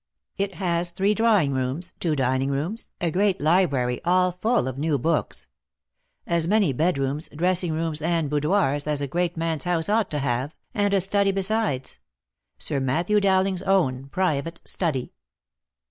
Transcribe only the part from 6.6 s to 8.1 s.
bedrooms, dressing rooms,